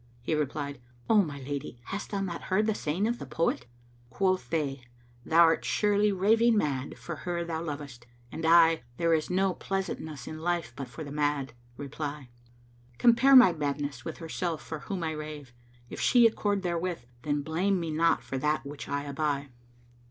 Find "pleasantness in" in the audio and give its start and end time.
9.53-10.39